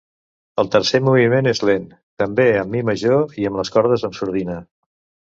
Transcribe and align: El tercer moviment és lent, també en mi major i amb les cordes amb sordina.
El 0.61 0.69
tercer 0.75 1.01
moviment 1.07 1.49
és 1.51 1.61
lent, 1.69 1.85
també 2.23 2.47
en 2.63 2.71
mi 2.77 2.81
major 2.91 3.37
i 3.43 3.47
amb 3.51 3.61
les 3.63 3.73
cordes 3.77 4.07
amb 4.09 4.19
sordina. 4.23 4.57